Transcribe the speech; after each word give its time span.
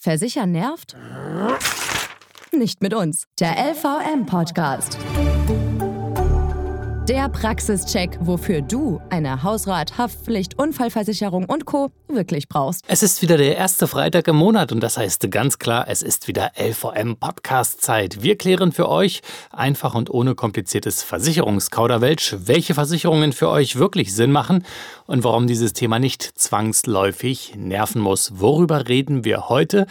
Versichern 0.00 0.52
nervt? 0.52 0.96
Nicht 2.52 2.82
mit 2.82 2.94
uns. 2.94 3.24
Der 3.40 3.56
LVM-Podcast. 3.72 4.96
Der 7.08 7.30
Praxischeck, 7.30 8.18
wofür 8.20 8.60
du 8.60 9.00
eine 9.08 9.42
Hausrat, 9.42 9.96
Haftpflicht, 9.96 10.58
Unfallversicherung 10.58 11.46
und 11.46 11.64
Co. 11.64 11.90
wirklich 12.06 12.50
brauchst. 12.50 12.84
Es 12.86 13.02
ist 13.02 13.22
wieder 13.22 13.38
der 13.38 13.56
erste 13.56 13.86
Freitag 13.86 14.28
im 14.28 14.36
Monat 14.36 14.72
und 14.72 14.80
das 14.80 14.98
heißt 14.98 15.30
ganz 15.30 15.58
klar, 15.58 15.86
es 15.88 16.02
ist 16.02 16.28
wieder 16.28 16.52
LVM 16.58 17.16
Podcast 17.16 17.80
Zeit. 17.80 18.22
Wir 18.22 18.36
klären 18.36 18.72
für 18.72 18.90
euch 18.90 19.22
einfach 19.50 19.94
und 19.94 20.10
ohne 20.10 20.34
kompliziertes 20.34 21.02
Versicherungskauderwelsch, 21.02 22.36
welche 22.40 22.74
Versicherungen 22.74 23.32
für 23.32 23.48
euch 23.48 23.76
wirklich 23.76 24.14
Sinn 24.14 24.30
machen 24.30 24.66
und 25.06 25.24
warum 25.24 25.46
dieses 25.46 25.72
Thema 25.72 25.98
nicht 25.98 26.22
zwangsläufig 26.22 27.54
nerven 27.56 28.02
muss. 28.02 28.32
Worüber 28.38 28.86
reden 28.86 29.24
wir 29.24 29.48
heute? 29.48 29.86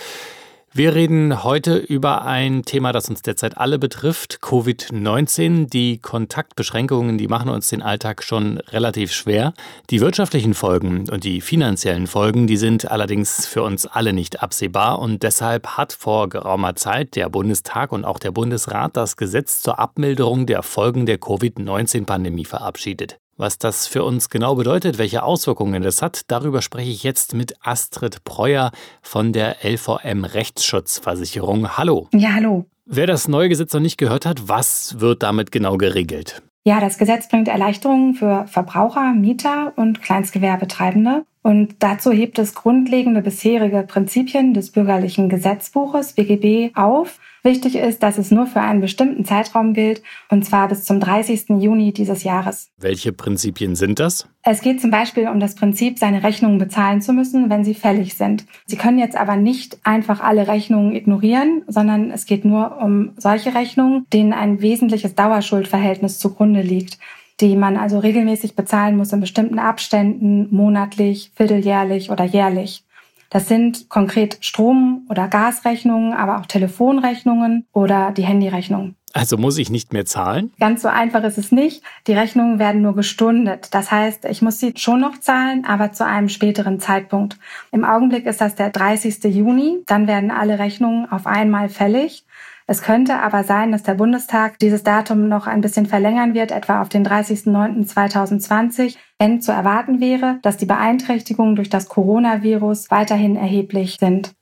Wir 0.78 0.94
reden 0.94 1.44
heute 1.44 1.76
über 1.78 2.24
ein 2.24 2.62
Thema, 2.62 2.92
das 2.92 3.10
uns 3.10 3.24
derzeit 3.24 3.58
alle 3.58 3.80
betrifft, 3.80 4.38
Covid-19. 4.44 5.72
Die 5.72 5.98
Kontaktbeschränkungen, 5.98 7.18
die 7.18 7.28
machen 7.28 7.50
uns 7.50 7.70
den 7.70 7.82
Alltag 7.82 8.22
schon 8.22 8.60
relativ 8.60 9.12
schwer. 9.12 9.54
Die 9.90 10.02
wirtschaftlichen 10.02 10.54
Folgen 10.54 11.10
und 11.10 11.24
die 11.24 11.42
finanziellen 11.42 12.06
Folgen, 12.06 12.46
die 12.46 12.58
sind 12.58 12.92
allerdings 12.92 13.48
für 13.48 13.64
uns 13.64 13.88
alle 13.88 14.14
nicht 14.14 14.44
absehbar 14.44 15.00
und 15.00 15.24
deshalb 15.24 15.66
hat 15.78 15.94
vor 15.94 16.30
geraumer 16.30 16.76
Zeit 16.76 17.16
der 17.16 17.28
Bundestag 17.30 17.92
und 17.92 18.06
auch 18.06 18.20
der 18.20 18.30
Bundesrat 18.30 18.96
das 18.96 19.18
Gesetz 19.18 19.64
zur 19.64 19.80
Abmilderung 19.80 20.46
der 20.46 20.62
Folgen 20.62 21.08
der 21.08 21.18
Covid-19-Pandemie 21.18 22.46
verabschiedet. 22.46 23.18
Was 23.40 23.60
das 23.60 23.86
für 23.86 24.04
uns 24.04 24.32
genau 24.32 24.56
bedeutet, 24.56 24.98
welche 24.98 25.22
Auswirkungen 25.22 25.84
das 25.84 26.02
hat, 26.02 26.22
darüber 26.32 26.64
spreche 26.64 26.90
ich 26.90 27.04
jetzt 27.04 27.36
mit 27.36 27.54
Astrid 27.62 28.24
Breuer 28.24 28.72
von 29.04 29.32
der 29.32 29.58
LVM 29.64 30.26
Rechtsschutzversicherung. 30.26 31.78
Hallo. 31.78 32.08
Ja, 32.14 32.34
hallo. 32.34 32.66
Wer 32.88 33.06
das 33.06 33.28
neue 33.28 33.48
Gesetz 33.48 33.74
noch 33.74 33.80
nicht 33.80 34.00
gehört 34.00 34.26
hat, 34.26 34.50
was 34.50 35.00
wird 35.00 35.22
damit 35.22 35.52
genau 35.52 35.78
geregelt? 35.78 36.42
Ja, 36.64 36.80
das 36.80 36.98
Gesetz 36.98 37.30
bringt 37.30 37.48
Erleichterungen 37.48 38.16
für 38.16 38.48
Verbraucher, 38.48 39.14
Mieter 39.14 39.72
und 39.76 40.02
Kleinstgewerbetreibende. 40.02 41.24
Und 41.48 41.78
dazu 41.80 42.12
hebt 42.12 42.40
es 42.40 42.56
grundlegende 42.56 43.22
bisherige 43.22 43.84
Prinzipien 43.88 44.54
des 44.54 44.70
bürgerlichen 44.70 45.30
Gesetzbuches 45.30 46.12
BGB 46.12 46.76
auf 46.76 47.20
Wichtig 47.48 47.76
ist, 47.76 48.04
dass 48.04 48.18
es 48.18 48.30
nur 48.30 48.46
für 48.46 48.60
einen 48.60 48.82
bestimmten 48.82 49.24
Zeitraum 49.24 49.74
gilt, 49.74 50.04
und 50.30 50.44
zwar 50.44 50.68
bis 50.68 50.84
zum 50.84 51.00
30. 51.00 51.62
Juni 51.62 51.94
dieses 51.94 52.26
Jahres. 52.26 52.72
Welche 52.78 53.14
Prinzipien 53.14 53.78
sind 53.78 54.00
das? 54.00 54.28
Es 54.44 54.60
geht 54.60 54.82
zum 54.82 54.92
Beispiel 54.92 55.30
um 55.30 55.40
das 55.40 55.56
Prinzip, 55.56 55.98
seine 55.98 56.24
Rechnungen 56.24 56.58
bezahlen 56.58 57.02
zu 57.02 57.14
müssen, 57.14 57.50
wenn 57.50 57.64
sie 57.64 57.74
fällig 57.74 58.16
sind. 58.16 58.46
Sie 58.66 58.76
können 58.76 59.00
jetzt 59.00 59.16
aber 59.16 59.38
nicht 59.38 59.78
einfach 59.84 60.20
alle 60.20 60.50
Rechnungen 60.50 60.94
ignorieren, 60.94 61.64
sondern 61.68 62.12
es 62.12 62.26
geht 62.26 62.44
nur 62.44 62.82
um 62.82 63.12
solche 63.16 63.56
Rechnungen, 63.56 64.06
denen 64.12 64.34
ein 64.34 64.62
wesentliches 64.62 65.16
Dauerschuldverhältnis 65.16 66.20
zugrunde 66.20 66.62
liegt 66.62 66.98
die 67.40 67.56
man 67.56 67.78
also 67.78 68.00
regelmäßig 68.00 68.56
bezahlen 68.56 68.98
muss 68.98 69.14
in 69.14 69.20
bestimmten 69.20 69.60
Abständen, 69.60 70.48
monatlich, 70.56 71.32
vierteljährlich 71.36 72.10
oder 72.10 72.24
jährlich. 72.24 72.84
Das 73.30 73.48
sind 73.48 73.90
konkret 73.90 74.38
Strom- 74.42 75.06
oder 75.10 75.28
Gasrechnungen, 75.28 76.14
aber 76.14 76.40
auch 76.40 76.46
Telefonrechnungen 76.46 77.66
oder 77.74 78.12
die 78.12 78.24
Handyrechnung. 78.24 78.96
Also 79.14 79.38
muss 79.38 79.58
ich 79.58 79.70
nicht 79.70 79.94
mehr 79.94 80.06
zahlen? 80.06 80.52
Ganz 80.60 80.84
so 80.84 80.90
einfach 80.90 81.24
ist 81.24 81.38
es 81.38 81.52
nicht. 81.52 81.82
Die 82.06 82.14
Rechnungen 82.14 82.60
werden 82.60 82.82
nur 82.82 82.96
gestundet. 82.96 83.70
Das 83.72 83.90
heißt, 83.90 84.26
ich 84.26 84.42
muss 84.42 84.60
sie 84.60 84.74
schon 84.76 85.00
noch 85.00 85.18
zahlen, 85.20 85.66
aber 85.66 85.92
zu 85.92 86.06
einem 86.06 86.30
späteren 86.30 86.80
Zeitpunkt. 86.80 87.40
Im 87.72 87.84
Augenblick 87.84 88.26
ist 88.26 88.42
das 88.42 88.56
der 88.56 88.70
30. 88.70 89.24
Juni. 89.24 89.80
Dann 89.88 90.08
werden 90.08 90.30
alle 90.30 90.60
Rechnungen 90.60 91.12
auf 91.12 91.26
einmal 91.26 91.70
fällig. 91.70 92.26
Es 92.70 92.82
könnte 92.82 93.22
aber 93.22 93.46
sein, 93.46 93.72
dass 93.72 93.84
der 93.84 93.94
Bundestag 93.94 94.60
dieses 94.60 94.84
Datum 94.84 95.30
noch 95.30 95.48
ein 95.48 95.62
bisschen 95.62 95.86
verlängern 95.86 96.34
wird, 96.34 96.52
etwa 96.52 96.82
auf 96.82 96.90
den 96.90 97.08
30.09.2020, 97.08 98.98
wenn 99.18 99.42
zu 99.42 99.54
erwarten 99.54 100.02
wäre, 100.02 100.40
dass 100.42 100.58
die 100.58 100.66
Beeinträchtigungen 100.66 101.56
durch 101.56 101.70
das 101.70 101.88
Coronavirus 101.88 102.92
weiterhin 102.92 103.38
erheblich 103.38 103.96
sind. 103.98 104.34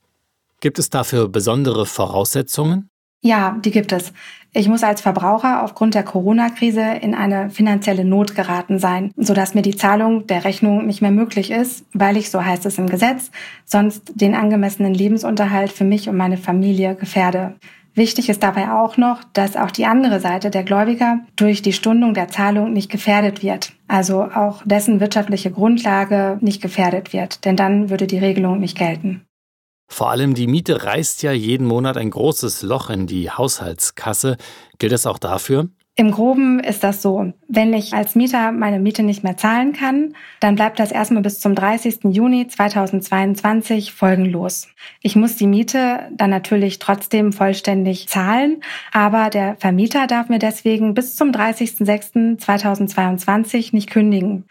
Gibt 0.59 0.79
es 0.79 0.89
dafür 0.89 1.29
besondere 1.29 1.85
Voraussetzungen? 1.85 2.89
Ja, 3.21 3.57
die 3.63 3.71
gibt 3.71 3.91
es. 3.91 4.11
Ich 4.53 4.67
muss 4.69 4.83
als 4.83 5.01
Verbraucher 5.01 5.63
aufgrund 5.63 5.93
der 5.93 6.03
Corona-Krise 6.03 6.81
in 7.01 7.13
eine 7.13 7.51
finanzielle 7.51 8.05
Not 8.05 8.35
geraten 8.35 8.79
sein, 8.79 9.11
sodass 9.17 9.53
mir 9.53 9.61
die 9.61 9.75
Zahlung 9.75 10.25
der 10.27 10.45
Rechnung 10.45 10.85
nicht 10.87 11.01
mehr 11.01 11.11
möglich 11.11 11.51
ist, 11.51 11.85
weil 11.93 12.17
ich, 12.17 12.31
so 12.31 12.43
heißt 12.43 12.65
es 12.65 12.77
im 12.77 12.87
Gesetz, 12.87 13.29
sonst 13.65 14.13
den 14.15 14.33
angemessenen 14.33 14.93
Lebensunterhalt 14.93 15.71
für 15.71 15.83
mich 15.83 16.09
und 16.09 16.17
meine 16.17 16.37
Familie 16.37 16.95
gefährde. 16.95 17.55
Wichtig 17.95 18.27
ist 18.27 18.43
dabei 18.43 18.71
auch 18.71 18.97
noch, 18.97 19.23
dass 19.31 19.55
auch 19.55 19.71
die 19.71 19.85
andere 19.85 20.19
Seite 20.19 20.49
der 20.49 20.63
Gläubiger 20.63 21.19
durch 21.37 21.61
die 21.61 21.71
Stundung 21.71 22.13
der 22.13 22.27
Zahlung 22.27 22.73
nicht 22.73 22.91
gefährdet 22.91 23.41
wird. 23.41 23.71
Also 23.87 24.23
auch 24.23 24.63
dessen 24.65 24.99
wirtschaftliche 24.99 25.49
Grundlage 25.49 26.37
nicht 26.41 26.61
gefährdet 26.61 27.13
wird, 27.13 27.45
denn 27.45 27.55
dann 27.55 27.89
würde 27.89 28.05
die 28.05 28.17
Regelung 28.17 28.59
nicht 28.59 28.77
gelten. 28.77 29.25
Vor 29.87 30.09
allem 30.09 30.33
die 30.33 30.47
Miete 30.47 30.83
reißt 30.83 31.23
ja 31.23 31.31
jeden 31.31 31.67
Monat 31.67 31.95
ein 31.95 32.09
großes 32.09 32.63
Loch 32.63 32.89
in 32.89 33.07
die 33.07 33.29
Haushaltskasse. 33.29 34.35
Gilt 34.77 34.91
das 34.91 35.07
auch 35.07 35.19
dafür? 35.19 35.69
Im 35.97 36.11
Groben 36.11 36.59
ist 36.59 36.83
das 36.83 37.01
so. 37.01 37.31
Wenn 37.47 37.73
ich 37.73 37.93
als 37.93 38.15
Mieter 38.15 38.51
meine 38.51 38.79
Miete 38.79 39.01
nicht 39.01 39.23
mehr 39.23 39.37
zahlen 39.37 39.71
kann, 39.71 40.13
dann 40.41 40.55
bleibt 40.55 40.77
das 40.77 40.91
erstmal 40.91 41.23
bis 41.23 41.39
zum 41.39 41.55
30. 41.55 41.99
Juni 42.09 42.49
2022 42.49 43.93
folgenlos. 43.93 44.67
Ich 45.01 45.15
muss 45.15 45.37
die 45.37 45.47
Miete 45.47 46.09
dann 46.11 46.31
natürlich 46.31 46.79
trotzdem 46.79 47.31
vollständig 47.31 48.09
zahlen, 48.09 48.57
aber 48.91 49.29
der 49.29 49.55
Vermieter 49.55 50.05
darf 50.05 50.27
mir 50.27 50.39
deswegen 50.39 50.95
bis 50.95 51.15
zum 51.15 51.31
30.06.2022 51.31 53.73
nicht 53.73 53.89
kündigen. 53.89 54.49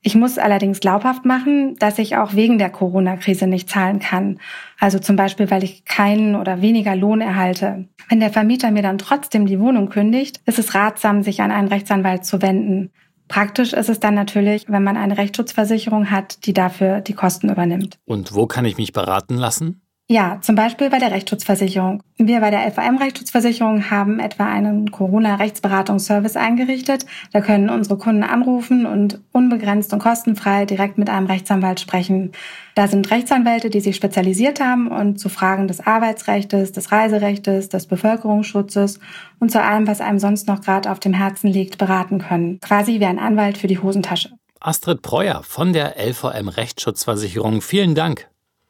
Ich 0.00 0.14
muss 0.14 0.38
allerdings 0.38 0.78
glaubhaft 0.78 1.24
machen, 1.24 1.74
dass 1.78 1.98
ich 1.98 2.16
auch 2.16 2.34
wegen 2.34 2.58
der 2.58 2.70
Corona-Krise 2.70 3.48
nicht 3.48 3.68
zahlen 3.68 3.98
kann. 3.98 4.38
Also 4.78 5.00
zum 5.00 5.16
Beispiel, 5.16 5.50
weil 5.50 5.64
ich 5.64 5.84
keinen 5.84 6.36
oder 6.36 6.62
weniger 6.62 6.94
Lohn 6.94 7.20
erhalte. 7.20 7.88
Wenn 8.08 8.20
der 8.20 8.30
Vermieter 8.30 8.70
mir 8.70 8.82
dann 8.82 8.98
trotzdem 8.98 9.46
die 9.46 9.58
Wohnung 9.58 9.88
kündigt, 9.88 10.40
ist 10.46 10.58
es 10.58 10.74
ratsam, 10.74 11.22
sich 11.22 11.42
an 11.42 11.50
einen 11.50 11.68
Rechtsanwalt 11.68 12.24
zu 12.24 12.40
wenden. 12.42 12.90
Praktisch 13.26 13.72
ist 13.72 13.88
es 13.88 14.00
dann 14.00 14.14
natürlich, 14.14 14.66
wenn 14.68 14.84
man 14.84 14.96
eine 14.96 15.18
Rechtsschutzversicherung 15.18 16.10
hat, 16.10 16.46
die 16.46 16.54
dafür 16.54 17.00
die 17.00 17.12
Kosten 17.12 17.50
übernimmt. 17.50 17.98
Und 18.06 18.34
wo 18.34 18.46
kann 18.46 18.64
ich 18.64 18.78
mich 18.78 18.92
beraten 18.92 19.36
lassen? 19.36 19.82
Ja, 20.10 20.38
zum 20.40 20.54
Beispiel 20.54 20.88
bei 20.88 20.98
der 20.98 21.10
Rechtsschutzversicherung. 21.10 22.02
Wir 22.16 22.40
bei 22.40 22.50
der 22.50 22.72
FAM 22.72 22.96
Rechtsschutzversicherung 22.96 23.90
haben 23.90 24.20
etwa 24.20 24.46
einen 24.46 24.90
Corona-Rechtsberatungsservice 24.90 26.36
eingerichtet. 26.36 27.04
Da 27.34 27.42
können 27.42 27.68
unsere 27.68 27.98
Kunden 27.98 28.22
anrufen 28.22 28.86
und 28.86 29.20
unbegrenzt 29.32 29.92
und 29.92 29.98
kostenfrei 29.98 30.64
direkt 30.64 30.96
mit 30.96 31.10
einem 31.10 31.26
Rechtsanwalt 31.26 31.78
sprechen. 31.80 32.32
Da 32.74 32.88
sind 32.88 33.10
Rechtsanwälte, 33.10 33.68
die 33.68 33.80
sich 33.80 33.96
spezialisiert 33.96 34.60
haben 34.60 34.88
und 34.88 35.20
zu 35.20 35.28
Fragen 35.28 35.68
des 35.68 35.86
Arbeitsrechts, 35.86 36.72
des 36.72 36.90
Reiserechtes, 36.90 37.68
des 37.68 37.86
Bevölkerungsschutzes 37.86 39.00
und 39.40 39.52
zu 39.52 39.62
allem, 39.62 39.86
was 39.86 40.00
einem 40.00 40.18
sonst 40.18 40.48
noch 40.48 40.62
gerade 40.62 40.90
auf 40.90 41.00
dem 41.00 41.12
Herzen 41.12 41.48
liegt, 41.48 41.76
beraten 41.76 42.18
können. 42.18 42.60
Quasi 42.60 42.98
wie 42.98 43.04
ein 43.04 43.18
Anwalt 43.18 43.58
für 43.58 43.66
die 43.66 43.78
Hosentasche. 43.78 44.30
Astrid 44.58 45.02
Breuer 45.02 45.42
von 45.42 45.74
der 45.74 45.96
LVM 45.98 46.48
Rechtsschutzversicherung. 46.48 47.60
Vielen 47.60 47.94
Dank. 47.94 48.26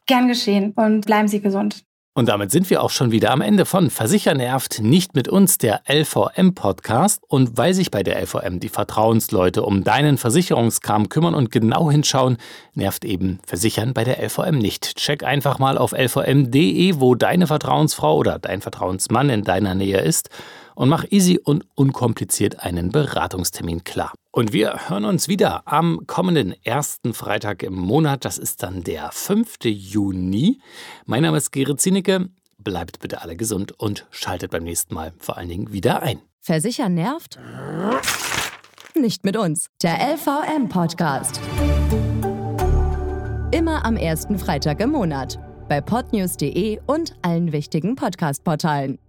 Gern 0.09 0.27
geschehen 0.27 0.73
und 0.75 1.07
bleiben 1.07 1.29
Sie 1.29 1.41
gesund. 1.41 1.85
Und 2.19 2.29
damit 2.29 2.51
sind 2.51 2.69
wir 2.69 2.83
auch 2.83 2.91
schon 2.91 3.13
wieder 3.13 3.31
am 3.31 3.41
Ende 3.41 3.65
von 3.65 3.91
Versicher 3.91 4.35
nervt 4.35 4.81
nicht 4.81 5.15
mit 5.15 5.29
uns, 5.29 5.57
der 5.57 5.83
LVM-Podcast. 5.89 7.23
Und 7.29 7.57
weil 7.57 7.75
sich 7.75 7.93
bei 7.93 8.03
der 8.03 8.21
LVM 8.21 8.59
die 8.59 8.71
Vertrauensleute 8.71 9.63
um 9.63 9.85
deinen 9.85 10.19
Versicherungskram 10.19 11.11
kümmern 11.11 11.37
und 11.37 11.53
genau 11.53 11.93
hinschauen, 11.93 12.37
nervt 12.75 13.05
eben 13.05 13.39
Versichern 13.47 13.95
bei 13.95 14.03
der 14.03 14.21
LVM 14.21 14.59
nicht. 14.59 14.97
Check 14.97 15.23
einfach 15.23 15.61
mal 15.61 15.79
auf 15.79 15.93
lvm.de, 15.93 16.95
wo 16.99 17.15
deine 17.15 17.47
Vertrauensfrau 17.47 18.17
oder 18.17 18.41
dein 18.41 18.63
Vertrauensmann 18.63 19.31
in 19.31 19.45
deiner 19.45 19.77
Nähe 19.77 20.01
ist 20.01 20.29
und 20.75 20.89
mach 20.89 21.05
easy 21.11 21.39
und 21.39 21.67
unkompliziert 21.77 22.65
einen 22.65 22.91
Beratungstermin 22.91 23.85
klar. 23.85 24.13
Und 24.39 24.53
wir 24.53 24.89
hören 24.89 25.05
uns 25.05 25.27
wieder 25.27 25.63
am 25.65 26.07
kommenden 26.07 26.55
ersten 26.63 27.13
Freitag 27.13 27.65
im 27.65 27.75
Monat. 27.75 28.25
Das 28.25 28.39
ist 28.39 28.63
dann 28.63 28.85
der 28.85 29.11
5. 29.11 29.65
Juni. 29.65 30.61
Mein 31.07 31.25
Name 31.25 31.39
ist 31.39 31.51
Gerrit 31.51 31.81
Zienicke. 31.81 32.29
Bleibt 32.57 33.01
bitte 33.01 33.21
alle 33.21 33.35
gesund 33.35 33.73
und 33.73 34.07
schaltet 34.13 34.53
beim 34.53 34.63
nächsten 34.63 34.95
Mal 34.95 35.13
vor 35.19 35.39
allen 35.39 35.49
Dingen 35.49 35.73
wieder 35.73 36.05
ein. 36.05 36.21
Versichern 36.41 36.95
nervt? 36.95 37.41
Nicht 38.95 39.25
mit 39.25 39.37
uns. 39.37 39.71
Der 39.83 39.99
LVM-Podcast. 40.15 41.41
Immer 43.51 43.85
am 43.85 43.97
ersten 43.97 44.39
Freitag 44.39 44.79
im 44.79 44.91
Monat. 44.91 45.41
Bei 45.69 45.81
podnews.de 45.81 46.79
und 46.87 47.17
allen 47.23 47.51
wichtigen 47.51 47.97
Podcast-Portalen. 47.97 49.01